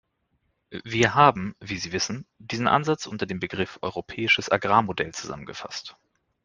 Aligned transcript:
Wir 0.83 1.13
haben, 1.13 1.55
wie 1.59 1.77
Sie 1.77 1.91
wissen, 1.91 2.25
diesen 2.39 2.67
Ansatz 2.67 3.05
unter 3.05 3.27
dem 3.27 3.39
Begriff 3.39 3.77
"Europäisches 3.83 4.49
Agrarmodell" 4.51 5.13
zusammengefasst. 5.13 5.95